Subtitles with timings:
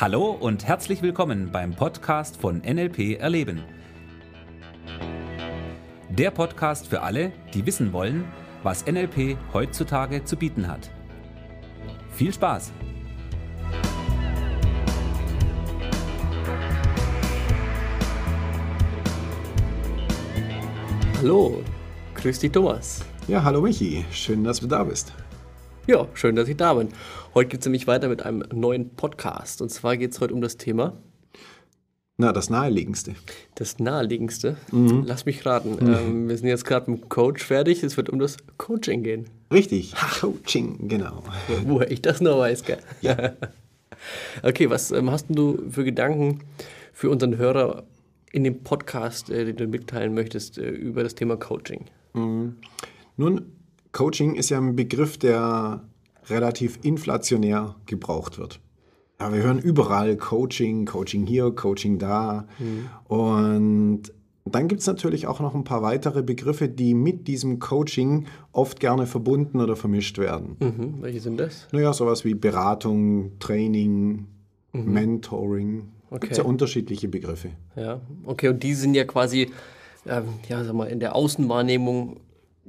[0.00, 3.64] Hallo und herzlich willkommen beim Podcast von NLP Erleben.
[6.08, 8.24] Der Podcast für alle, die wissen wollen,
[8.62, 10.92] was NLP heutzutage zu bieten hat.
[12.12, 12.70] Viel Spaß!
[21.16, 21.64] Hallo,
[22.14, 23.04] grüß dich Thomas.
[23.26, 25.12] Ja, hallo Michi, schön, dass du da bist.
[25.88, 26.88] Ja, schön, dass ich da bin.
[27.32, 29.62] Heute geht es nämlich weiter mit einem neuen Podcast.
[29.62, 30.98] Und zwar geht es heute um das Thema.
[32.18, 33.14] Na, das Naheliegendste.
[33.54, 34.58] Das Naheliegendste?
[34.70, 35.04] Mhm.
[35.06, 35.76] Lass mich raten.
[35.80, 35.94] Mhm.
[35.94, 37.82] Ähm, wir sind jetzt gerade mit dem Coach fertig.
[37.82, 39.30] Es wird um das Coaching gehen.
[39.50, 41.22] Richtig, Coaching, genau.
[41.64, 42.80] Woher ich das noch weiß, gell?
[43.00, 43.32] Ja.
[44.42, 46.40] okay, was ähm, hast du für Gedanken
[46.92, 47.84] für unseren Hörer
[48.30, 51.86] in dem Podcast, äh, den du mitteilen möchtest, äh, über das Thema Coaching?
[52.12, 52.56] Mhm.
[53.16, 53.52] Nun,
[53.92, 55.82] Coaching ist ja ein Begriff, der
[56.26, 58.60] relativ inflationär gebraucht wird.
[59.20, 62.46] Ja, wir hören überall Coaching, Coaching hier, Coaching da.
[62.58, 62.88] Mhm.
[63.08, 64.02] Und
[64.44, 68.80] dann gibt es natürlich auch noch ein paar weitere Begriffe, die mit diesem Coaching oft
[68.80, 70.56] gerne verbunden oder vermischt werden.
[70.60, 71.02] Mhm.
[71.02, 71.66] Welche sind das?
[71.72, 74.26] Naja, sowas wie Beratung, Training,
[74.72, 74.92] mhm.
[74.92, 75.88] Mentoring.
[76.10, 76.28] Okay.
[76.28, 77.50] Gibt ja unterschiedliche Begriffe.
[77.76, 79.50] Ja, okay, und die sind ja quasi,
[80.06, 82.20] ähm, ja, sag mal, in der Außenwahrnehmung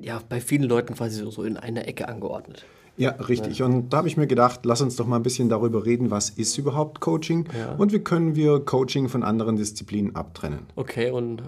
[0.02, 2.66] ja bei vielen Leuten quasi so, so in einer Ecke angeordnet.
[2.98, 3.60] Ja, richtig.
[3.60, 3.66] Ja.
[3.66, 6.30] Und da habe ich mir gedacht, lass uns doch mal ein bisschen darüber reden, was
[6.30, 7.76] ist überhaupt Coaching ja.
[7.76, 10.66] und wie können wir Coaching von anderen Disziplinen abtrennen.
[10.76, 11.44] Okay, und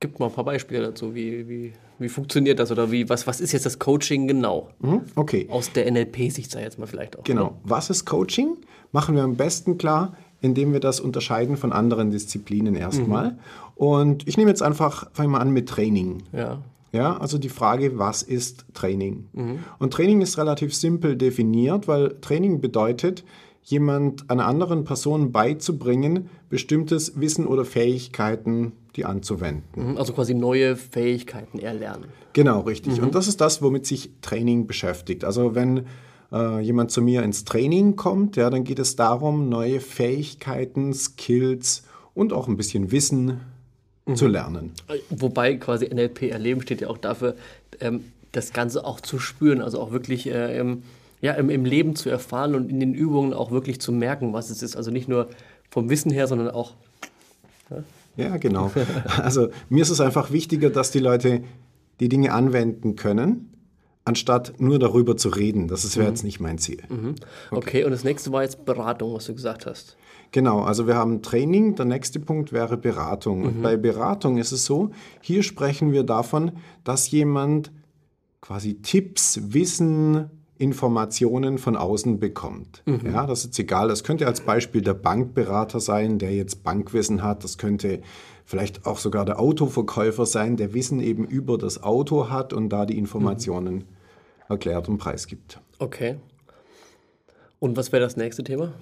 [0.00, 1.14] gibt mal ein paar Beispiele dazu.
[1.14, 4.68] Wie, wie, wie funktioniert das oder wie, was, was ist jetzt das Coaching genau?
[4.80, 5.46] Mhm, okay.
[5.48, 7.24] Aus der NLP-Sicht sei jetzt mal vielleicht auch.
[7.24, 7.46] Genau.
[7.46, 7.60] Oder?
[7.62, 8.56] Was ist Coaching?
[8.90, 13.30] Machen wir am besten klar, indem wir das unterscheiden von anderen Disziplinen erstmal.
[13.30, 13.38] Mhm.
[13.76, 16.22] Und ich nehme jetzt einfach, fangen wir an mit Training.
[16.32, 16.58] Ja.
[16.94, 19.26] Ja, also die Frage, was ist Training?
[19.32, 19.58] Mhm.
[19.80, 23.24] Und Training ist relativ simpel definiert, weil Training bedeutet,
[23.64, 29.64] jemand einer anderen Person beizubringen, bestimmtes Wissen oder Fähigkeiten, die anzuwenden.
[29.74, 32.04] Mhm, also quasi neue Fähigkeiten erlernen.
[32.32, 32.98] Genau, richtig.
[32.98, 33.04] Mhm.
[33.04, 35.24] Und das ist das, womit sich Training beschäftigt.
[35.24, 35.86] Also wenn
[36.32, 41.82] äh, jemand zu mir ins Training kommt, ja, dann geht es darum, neue Fähigkeiten, Skills
[42.12, 43.40] und auch ein bisschen Wissen
[44.06, 44.16] mhm.
[44.16, 44.72] zu lernen.
[45.10, 47.36] Wobei quasi NLP erleben steht ja auch dafür,
[47.80, 50.82] ähm, das Ganze auch zu spüren, also auch wirklich äh, im,
[51.20, 54.50] ja, im, im, Leben zu erfahren und in den Übungen auch wirklich zu merken, was
[54.50, 54.76] es ist.
[54.76, 55.28] Also nicht nur
[55.70, 56.72] vom Wissen her, sondern auch.
[57.70, 57.84] Ja,
[58.16, 58.70] ja genau.
[59.22, 61.44] Also mir ist es einfach wichtiger, dass die Leute
[62.00, 63.50] die Dinge anwenden können
[64.04, 65.68] anstatt nur darüber zu reden.
[65.68, 66.12] Das wäre mhm.
[66.12, 66.82] jetzt nicht mein Ziel.
[66.88, 67.14] Mhm.
[67.50, 67.56] Okay.
[67.56, 67.84] okay.
[67.84, 69.96] und das nächste war jetzt Beratung, was du gesagt hast.
[70.34, 73.42] Genau, also wir haben Training, der nächste Punkt wäre Beratung.
[73.42, 73.46] Mhm.
[73.46, 74.90] Und bei Beratung ist es so,
[75.20, 76.50] hier sprechen wir davon,
[76.82, 77.70] dass jemand
[78.40, 80.28] quasi Tipps, Wissen,
[80.58, 82.82] Informationen von außen bekommt.
[82.84, 83.12] Mhm.
[83.12, 83.86] Ja, das ist egal.
[83.86, 87.44] Das könnte als Beispiel der Bankberater sein, der jetzt Bankwissen hat.
[87.44, 88.00] Das könnte
[88.44, 92.86] vielleicht auch sogar der Autoverkäufer sein, der Wissen eben über das Auto hat und da
[92.86, 93.84] die Informationen mhm.
[94.48, 95.60] erklärt und preisgibt.
[95.78, 96.16] Okay.
[97.60, 98.72] Und was wäre das nächste Thema?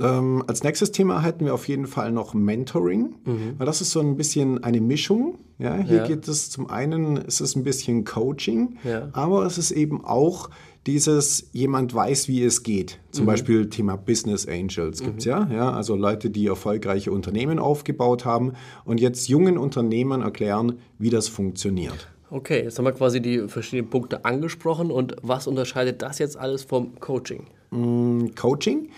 [0.00, 3.54] Ähm, als nächstes Thema hätten wir auf jeden Fall noch Mentoring, mhm.
[3.58, 5.38] weil das ist so ein bisschen eine Mischung.
[5.58, 6.06] Ja, hier ja.
[6.06, 9.08] geht es zum einen, ist es ein bisschen Coaching, ja.
[9.12, 10.48] aber es ist eben auch
[10.86, 12.98] dieses, jemand weiß, wie es geht.
[13.10, 13.26] Zum mhm.
[13.26, 15.30] Beispiel Thema Business Angels gibt es mhm.
[15.30, 15.72] ja, ja.
[15.72, 18.54] Also Leute, die erfolgreiche Unternehmen aufgebaut haben
[18.86, 22.08] und jetzt jungen Unternehmern erklären, wie das funktioniert.
[22.30, 26.62] Okay, jetzt haben wir quasi die verschiedenen Punkte angesprochen und was unterscheidet das jetzt alles
[26.62, 27.46] vom Coaching?
[27.70, 28.88] Mm, Coaching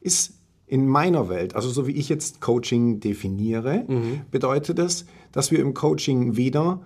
[0.00, 0.39] ist
[0.70, 4.20] in meiner Welt, also so wie ich jetzt Coaching definiere, mhm.
[4.30, 6.80] bedeutet es, dass wir im Coaching weder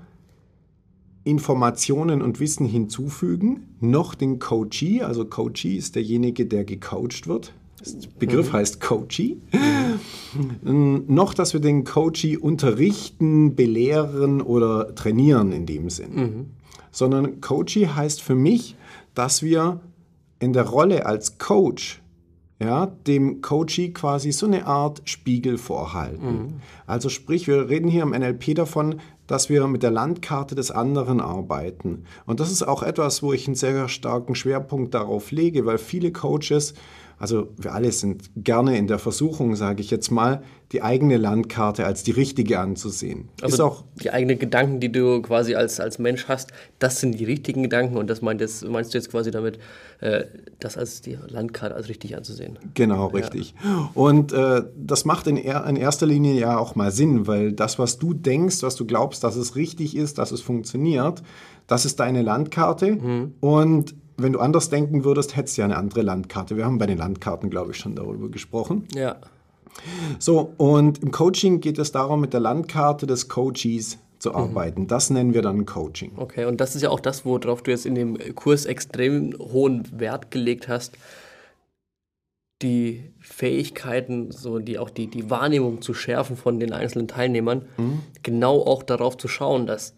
[1.23, 7.53] Informationen und Wissen hinzufügen, noch den Coachee, also Coachee ist derjenige, der gecoacht wird.
[7.85, 8.57] Der Begriff mhm.
[8.57, 9.37] heißt Coachee.
[10.63, 11.05] Mhm.
[11.07, 16.15] noch, dass wir den Coachee unterrichten, belehren oder trainieren in dem Sinn.
[16.15, 16.47] Mhm.
[16.91, 18.77] Sondern Coachee heißt für mich,
[19.15, 19.81] dass wir
[20.39, 22.01] in der Rolle als Coach
[22.61, 26.33] ja, dem Coachee quasi so eine Art Spiegel vorhalten.
[26.33, 26.55] Mhm.
[26.87, 31.21] Also sprich, wir reden hier im NLP davon, dass wir mit der Landkarte des anderen
[31.21, 32.05] arbeiten.
[32.27, 36.13] Und das ist auch etwas, wo ich einen sehr starken Schwerpunkt darauf lege, weil viele
[36.13, 36.75] Coaches
[37.19, 41.87] also wir alle sind gerne in der Versuchung, sage ich jetzt mal, die eigene Landkarte
[41.87, 43.29] als die richtige anzusehen.
[43.41, 46.51] Also ist auch die eigenen Gedanken, die du quasi als, als Mensch hast,
[46.81, 49.59] das sind die richtigen Gedanken und das meint jetzt, meinst du jetzt quasi damit,
[50.01, 50.25] äh,
[50.59, 52.59] das als die Landkarte als richtig anzusehen.
[52.75, 53.55] Genau, richtig.
[53.63, 53.91] Ja.
[53.95, 57.79] Und äh, das macht in, er, in erster Linie ja auch mal Sinn, weil das,
[57.79, 61.23] was du denkst, was du glaubst, dass es richtig ist, dass es funktioniert,
[61.67, 63.35] das ist deine Landkarte mhm.
[63.41, 66.57] und wenn du anders denken würdest, hättest du ja eine andere Landkarte.
[66.57, 68.87] Wir haben bei den Landkarten, glaube ich, schon darüber gesprochen.
[68.95, 69.17] Ja.
[70.19, 74.87] So, und im Coaching geht es darum, mit der Landkarte des Coaches zu arbeiten.
[74.87, 76.13] Das nennen wir dann Coaching.
[76.17, 79.87] Okay, und das ist ja auch das, worauf du jetzt in dem Kurs extrem hohen
[79.99, 80.97] Wert gelegt hast,
[82.63, 87.67] die Fähigkeiten, so die auch die, die Wahrnehmung zu schärfen von den einzelnen Teilnehmern,
[88.23, 89.95] genau auch darauf zu schauen, dass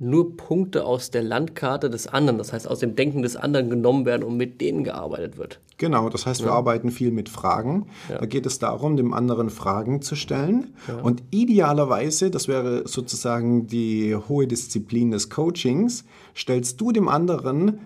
[0.00, 4.06] nur Punkte aus der Landkarte des anderen, das heißt aus dem Denken des anderen genommen
[4.06, 5.60] werden und mit denen gearbeitet wird.
[5.76, 7.86] Genau, das heißt, wir arbeiten viel mit Fragen.
[8.08, 10.74] Da geht es darum, dem anderen Fragen zu stellen.
[11.02, 16.04] Und idealerweise, das wäre sozusagen die hohe Disziplin des Coachings,
[16.36, 17.80] stellst du dem anderen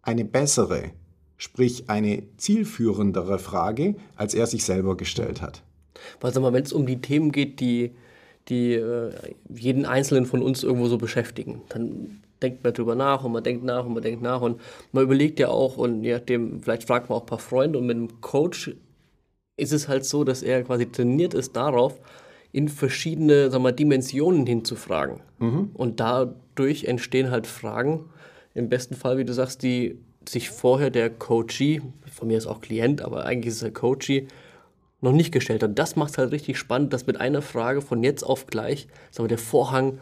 [0.00, 0.92] eine bessere,
[1.36, 5.62] sprich eine zielführendere Frage, als er sich selber gestellt hat.
[6.20, 7.94] Weil sag mal, wenn es um die Themen geht, die,
[8.48, 9.12] die äh,
[9.48, 13.64] jeden Einzelnen von uns irgendwo so beschäftigen, dann denkt man drüber nach und man denkt
[13.64, 14.60] nach und man denkt nach und
[14.92, 17.86] man überlegt ja auch und je nachdem, vielleicht fragt man auch ein paar Freunde und
[17.86, 18.74] mit dem Coach
[19.56, 22.00] ist es halt so, dass er quasi trainiert ist darauf,
[22.52, 25.20] in verschiedene sag mal, Dimensionen hinzufragen.
[25.74, 28.10] Und dadurch entstehen halt Fragen,
[28.54, 29.98] im besten Fall, wie du sagst, die
[30.28, 34.28] sich vorher der Coachee, von mir ist auch Klient, aber eigentlich ist der Coachee,
[35.04, 35.78] noch nicht gestellt hat.
[35.78, 39.24] Das macht es halt richtig spannend, dass mit einer Frage von jetzt auf gleich sagen
[39.24, 39.98] wir, der Vorhang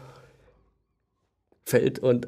[1.65, 2.27] fällt und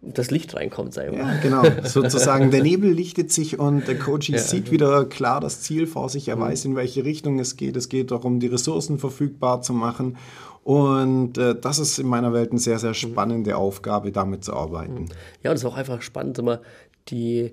[0.00, 1.34] das Licht reinkommt, sagen wir mal.
[1.34, 1.62] Ja, genau.
[1.84, 6.28] Sozusagen der Nebel lichtet sich und der Coach sieht wieder klar das Ziel vor sich.
[6.28, 7.76] Er weiß, in welche Richtung es geht.
[7.76, 10.16] Es geht darum, die Ressourcen verfügbar zu machen.
[10.62, 15.06] Und äh, das ist in meiner Welt eine sehr, sehr spannende Aufgabe, damit zu arbeiten.
[15.42, 16.60] Ja, und es ist auch einfach spannend, mal,
[17.08, 17.52] die,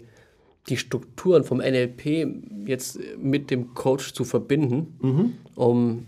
[0.69, 2.27] die Strukturen vom NLP
[2.67, 4.97] jetzt mit dem Coach zu verbinden,
[5.55, 6.05] um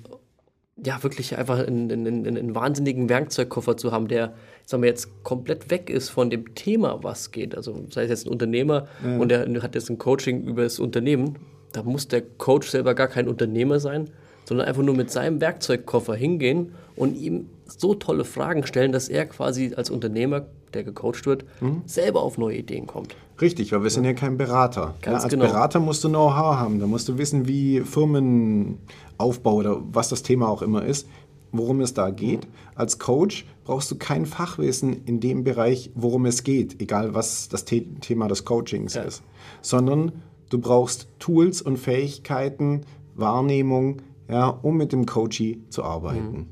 [0.83, 4.33] ja wirklich einfach einen, einen, einen wahnsinnigen Werkzeugkoffer zu haben, der
[4.65, 7.55] sagen wir jetzt komplett weg ist von dem Thema, was geht.
[7.55, 8.88] Also sei es jetzt ein Unternehmer
[9.19, 11.38] und der hat jetzt ein Coaching über das Unternehmen,
[11.73, 14.09] da muss der Coach selber gar kein Unternehmer sein,
[14.45, 19.25] sondern einfach nur mit seinem Werkzeugkoffer hingehen und ihm so tolle Fragen stellen, dass er
[19.25, 21.45] quasi als Unternehmer, der gecoacht wird,
[21.85, 23.15] selber auf neue Ideen kommt.
[23.41, 24.95] Richtig, weil wir sind ja kein Berater.
[25.01, 25.45] Ja, Ganz als genau.
[25.45, 26.79] Berater musst du Know-how haben.
[26.79, 31.07] Da musst du wissen, wie Firmenaufbau oder was das Thema auch immer ist,
[31.51, 32.47] worum es da geht.
[32.75, 37.65] Als Coach brauchst du kein Fachwissen in dem Bereich, worum es geht, egal was das
[37.67, 39.03] The Thema des Coachings Ja.
[39.03, 39.23] ist,
[39.61, 40.11] sondern
[40.49, 42.81] du brauchst Tools und Fähigkeiten,
[43.15, 46.47] Wahrnehmung, ja, um mit dem Coachee zu arbeiten.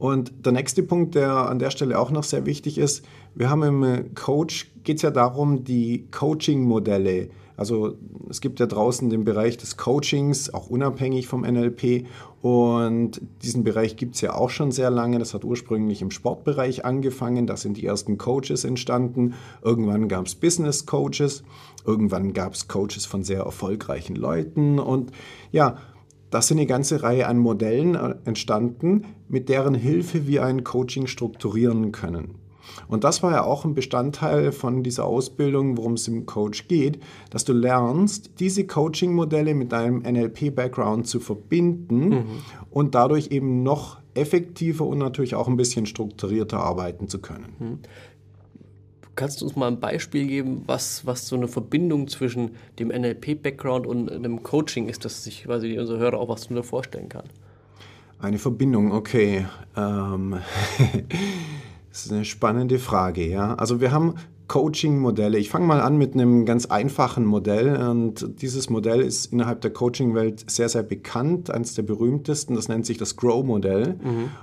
[0.00, 3.04] Und der nächste Punkt, der an der Stelle auch noch sehr wichtig ist,
[3.34, 7.28] wir haben im äh, Coach, geht es ja darum, die Coaching-Modelle,
[7.60, 7.98] also
[8.30, 12.06] es gibt ja draußen den Bereich des Coachings, auch unabhängig vom NLP.
[12.40, 15.18] Und diesen Bereich gibt es ja auch schon sehr lange.
[15.18, 17.46] Das hat ursprünglich im Sportbereich angefangen.
[17.46, 19.34] Da sind die ersten Coaches entstanden.
[19.62, 21.42] Irgendwann gab es Business Coaches.
[21.84, 24.78] Irgendwann gab es Coaches von sehr erfolgreichen Leuten.
[24.78, 25.12] Und
[25.52, 25.76] ja,
[26.30, 31.06] das sind eine ganze Reihe an Modellen äh, entstanden, mit deren Hilfe wir ein Coaching
[31.06, 32.36] strukturieren können.
[32.88, 37.00] Und das war ja auch ein Bestandteil von dieser Ausbildung, worum es im Coach geht,
[37.30, 42.24] dass du lernst, diese Coaching-Modelle mit deinem NLP-Background zu verbinden
[42.70, 47.80] und dadurch eben noch effektiver und natürlich auch ein bisschen strukturierter arbeiten zu können.
[49.20, 53.86] Kannst du uns mal ein Beispiel geben, was, was so eine Verbindung zwischen dem NLP-Background
[53.86, 57.24] und einem Coaching ist, dass sich quasi unsere Hörer auch was darunter vorstellen kann?
[58.18, 59.44] Eine Verbindung, okay.
[59.76, 60.36] Ähm,
[61.90, 63.52] das ist eine spannende Frage, ja.
[63.56, 64.14] Also wir haben
[64.48, 65.36] Coaching-Modelle.
[65.36, 67.76] Ich fange mal an mit einem ganz einfachen Modell.
[67.76, 72.54] Und dieses Modell ist innerhalb der Coaching-Welt sehr, sehr bekannt, eines der berühmtesten.
[72.54, 73.96] Das nennt sich das Grow-Modell.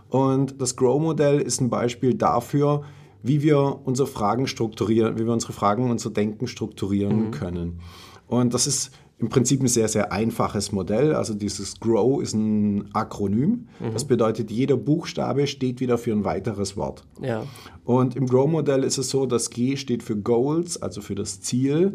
[0.10, 2.84] Und das Grow-Modell ist ein Beispiel dafür,
[3.24, 7.80] wie wir unsere Fragen strukturieren, wie wir unsere Fragen, unser Denken strukturieren können.
[8.28, 11.16] Und das ist im Prinzip ein sehr, sehr einfaches Modell.
[11.16, 13.68] Also dieses GROW ist ein Akronym.
[13.94, 17.04] Das bedeutet, jeder Buchstabe steht wieder für ein weiteres Wort.
[17.20, 17.44] Ja.
[17.84, 21.94] Und im GROW-Modell ist es so, das G steht für Goals, also für das Ziel.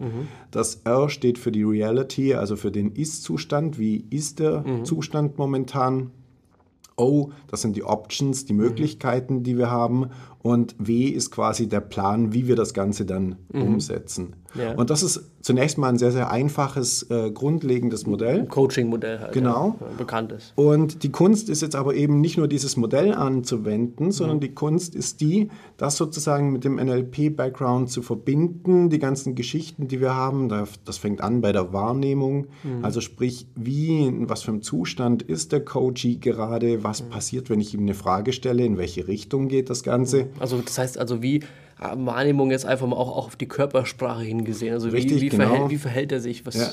[0.51, 3.79] Das R steht für die Reality, also für den Ist-Zustand.
[3.79, 6.11] Wie ist der Zustand momentan?
[6.97, 10.11] O, das sind die Options, die Möglichkeiten, die wir haben.
[10.43, 14.37] Und W ist quasi der Plan, wie wir das Ganze dann umsetzen.
[14.55, 14.73] Ja.
[14.75, 18.47] Und das ist zunächst mal ein sehr, sehr einfaches, äh, grundlegendes Modell.
[18.47, 19.33] Coaching-Modell halt.
[19.33, 19.77] Genau.
[19.81, 20.53] Ja, bekannt ist.
[20.57, 24.95] Und die Kunst ist jetzt aber eben nicht nur dieses Modell anzuwenden, sondern die Kunst
[24.95, 30.49] ist die, das sozusagen mit dem NLP-Background zu verbinden, die ganzen Geschichten, die wir haben.
[30.49, 32.47] Da- Das fängt an bei der Wahrnehmung,
[32.83, 37.61] also sprich, wie, in was für einem Zustand ist der Coachee gerade, was passiert, wenn
[37.61, 40.29] ich ihm eine Frage stelle, in welche Richtung geht das Ganze.
[40.39, 41.41] Also das heißt also, wie
[41.95, 44.75] Wahrnehmung jetzt einfach mal auch, auch auf die Körpersprache hingesehen.
[44.75, 45.49] Also Richtig, wie, wie, genau.
[45.49, 46.47] verhält, wie verhält er sich?
[46.47, 46.69] Was, Ja.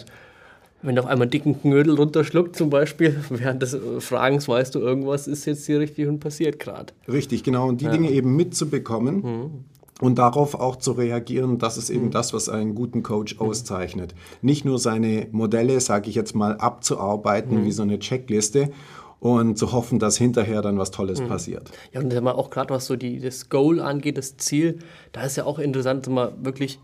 [0.82, 4.76] Wenn er auf einmal einen dicken Knödel runterschluckt zum Beispiel, während des äh, Fragens weißt
[4.76, 6.94] du, irgendwas ist jetzt hier richtig und passiert gerade.
[7.08, 7.68] Richtig, genau.
[7.68, 9.66] Und die Dinge eben mitzubekommen
[10.00, 14.16] und darauf auch zu reagieren, das ist eben das, was einen guten Coach auszeichnet.
[14.42, 18.72] Nicht nur seine Modelle, sage ich jetzt mal, abzuarbeiten wie so eine Checkliste
[19.20, 21.70] und zu hoffen, dass hinterher dann was Tolles passiert.
[21.92, 24.80] Ja, und mal, auch gerade was so die, das Goal angeht, das Ziel,
[25.12, 26.80] da ist ja auch interessant, mal wirklich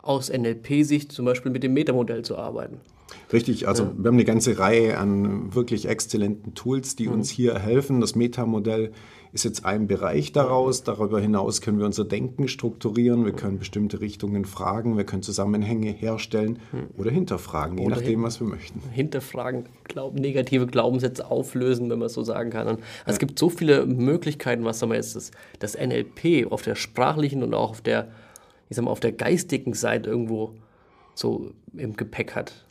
[0.00, 2.80] aus NLP-Sicht zum Beispiel mit dem Metamodell zu arbeiten.
[3.32, 8.00] Richtig, also wir haben eine ganze Reihe an wirklich exzellenten Tools, die uns hier helfen.
[8.00, 8.92] Das Metamodell
[9.32, 10.84] ist jetzt ein Bereich daraus.
[10.84, 15.90] Darüber hinaus können wir unser Denken strukturieren, wir können bestimmte Richtungen fragen, wir können Zusammenhänge
[15.90, 16.58] herstellen
[16.98, 18.82] oder hinterfragen, je Oder nachdem, was wir möchten.
[18.92, 22.68] hinterfragen, glaub, negative Glaubenssätze auflösen, wenn man es so sagen kann.
[22.68, 27.42] Und es gibt so viele Möglichkeiten, was wir jetzt, das, das NLP auf der sprachlichen
[27.42, 28.08] und auch auf der,
[28.68, 30.54] ich sag mal, auf der geistigen Seite irgendwo
[31.14, 32.66] so im Gepäck hat.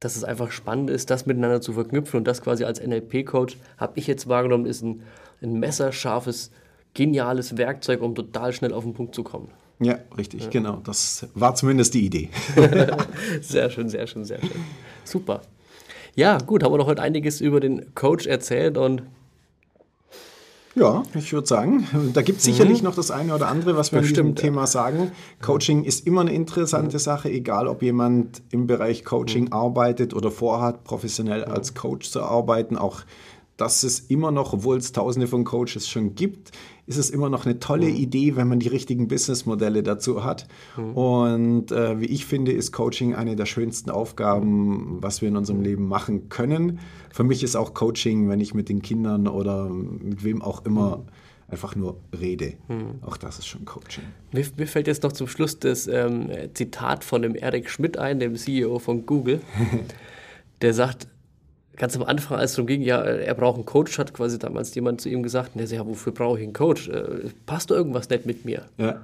[0.00, 3.98] Dass es einfach spannend ist, das miteinander zu verknüpfen und das quasi als NLP-Coach, habe
[3.98, 5.02] ich jetzt wahrgenommen, ist ein,
[5.42, 6.52] ein messerscharfes,
[6.94, 9.50] geniales Werkzeug, um total schnell auf den Punkt zu kommen.
[9.80, 10.80] Ja, richtig, genau.
[10.84, 12.28] Das war zumindest die Idee.
[13.40, 14.60] Sehr schön, sehr schön, sehr schön.
[15.04, 15.42] Super.
[16.16, 19.02] Ja, gut, haben wir noch heute einiges über den Coach erzählt und
[20.78, 23.98] Ja, ich würde sagen, da gibt es sicherlich noch das eine oder andere, was wir
[23.98, 24.44] an diesem Bestimmt, ja.
[24.44, 25.10] Thema sagen.
[25.42, 30.84] Coaching ist immer eine interessante Sache, egal ob jemand im Bereich Coaching arbeitet oder vorhat,
[30.84, 32.76] professionell als Coach zu arbeiten.
[32.76, 33.02] Auch
[33.56, 36.52] das ist immer noch, obwohl es tausende von Coaches schon gibt,
[36.88, 40.48] ist es immer noch eine tolle Idee, wenn man die richtigen Businessmodelle dazu hat.
[40.76, 45.60] Und äh, wie ich finde, ist Coaching eine der schönsten Aufgaben, was wir in unserem
[45.60, 46.80] Leben machen können.
[47.10, 51.04] Für mich ist auch Coaching, wenn ich mit den Kindern oder mit wem auch immer
[51.46, 52.54] einfach nur rede.
[53.02, 54.04] Auch das ist schon Coaching.
[54.32, 58.18] mir, mir fällt jetzt noch zum Schluss das ähm, Zitat von dem Eric Schmidt ein,
[58.18, 59.40] dem CEO von Google.
[60.62, 61.06] Der sagt,
[61.78, 64.74] ganz am Anfang, als es darum ging, ja, er braucht einen Coach, hat quasi damals
[64.74, 66.88] jemand zu ihm gesagt, und der sagt, ja, wofür brauche ich einen Coach?
[66.88, 68.62] Äh, passt doch irgendwas nicht mit mir?
[68.76, 69.00] Ja,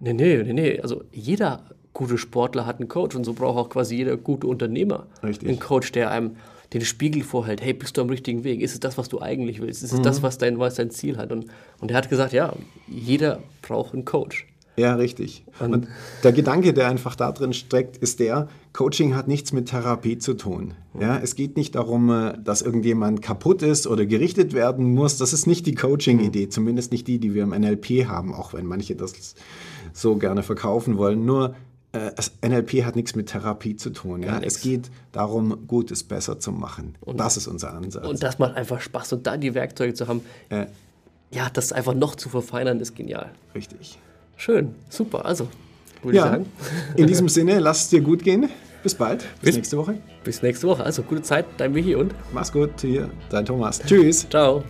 [0.00, 0.80] Nee, nee, nee, nee.
[0.80, 1.60] Also jeder
[1.92, 5.48] gute Sportler hat einen Coach und so braucht auch quasi jeder gute Unternehmer Richtig.
[5.48, 6.36] einen Coach, der einem
[6.72, 7.62] den Spiegel vorhält.
[7.62, 8.60] Hey, bist du am richtigen Weg?
[8.60, 9.84] Ist es das, was du eigentlich willst?
[9.84, 11.30] Ist es das, was dein, was dein Ziel hat?
[11.30, 11.46] Und,
[11.80, 12.52] und er hat gesagt, ja,
[12.88, 14.46] jeder braucht einen Coach.
[14.76, 15.44] Ja richtig.
[15.60, 15.88] Und
[16.22, 20.34] der Gedanke, der einfach da drin steckt, ist der, Coaching hat nichts mit Therapie zu
[20.34, 20.74] tun.
[20.98, 25.16] Ja, es geht nicht darum, äh, dass irgendjemand kaputt ist oder gerichtet werden muss.
[25.16, 28.66] Das ist nicht die Coaching-Idee, zumindest nicht die, die wir im NLP haben, auch wenn
[28.66, 29.36] manche das
[29.92, 31.24] so gerne verkaufen wollen.
[31.24, 31.54] Nur
[31.92, 32.10] äh,
[32.46, 34.24] NLP hat nichts mit Therapie zu tun.
[34.24, 34.40] Ja?
[34.40, 36.96] Es geht darum, Gutes besser zu machen.
[37.16, 38.06] das ist unser Ansatz.
[38.06, 39.12] Und das macht einfach Spaß.
[39.12, 40.66] Und da die Werkzeuge zu haben, äh,
[41.30, 43.30] ja, das einfach noch zu verfeinern, ist genial.
[43.54, 43.98] richtig.
[44.36, 45.24] Schön, super.
[45.24, 45.48] Also,
[46.02, 46.46] würde ich Ja, sagen,
[46.96, 48.48] in diesem Sinne, lass es dir gut gehen.
[48.82, 49.20] Bis bald.
[49.40, 49.98] Bis, Bis- nächste Woche.
[50.24, 50.84] bis nächste Woche.
[50.84, 52.70] Also, gute Zeit, dein Michi und Mach's gut.
[52.80, 53.80] Hier, dein Thomas.
[53.80, 54.28] Tschüss.
[54.28, 54.62] ciao.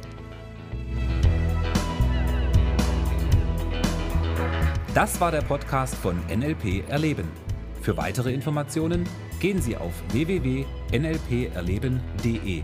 [4.94, 7.26] Das war der Podcast von NLP Erleben.
[7.83, 9.04] Für weitere Informationen
[9.40, 12.62] gehen Sie auf www.nlperleben.de.